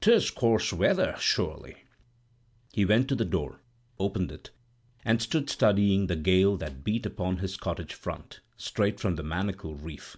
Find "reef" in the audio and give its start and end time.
9.74-10.16